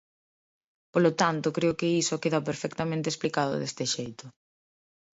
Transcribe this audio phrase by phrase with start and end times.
[0.93, 4.25] Polo tanto, creo que iso queda perfectamente explicado dese xeito.